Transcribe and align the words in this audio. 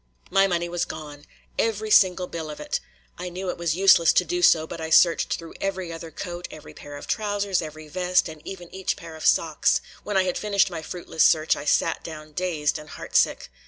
My 0.31 0.47
money 0.47 0.67
was 0.67 0.83
gone! 0.83 1.25
Every 1.59 1.91
single 1.91 2.25
bill 2.25 2.49
of 2.49 2.59
it. 2.59 2.79
I 3.19 3.29
knew 3.29 3.51
it 3.51 3.57
was 3.59 3.75
useless 3.75 4.11
to 4.13 4.25
do 4.25 4.41
so, 4.41 4.65
but 4.65 4.81
I 4.81 4.89
searched 4.89 5.35
through 5.35 5.53
every 5.61 5.93
other 5.93 6.09
coat, 6.09 6.47
every 6.49 6.73
pair 6.73 6.97
of 6.97 7.05
trousers, 7.05 7.61
every 7.61 7.87
vest, 7.87 8.27
and 8.27 8.41
even 8.43 8.73
each 8.73 8.97
pair 8.97 9.15
of 9.15 9.23
socks. 9.27 9.79
When 10.03 10.17
I 10.17 10.23
had 10.23 10.39
finished 10.39 10.71
my 10.71 10.81
fruitless 10.81 11.23
search, 11.23 11.55
I 11.55 11.65
sat 11.65 12.03
down 12.03 12.31
dazed 12.31 12.79
and 12.79 12.89
heartsick. 12.89 13.51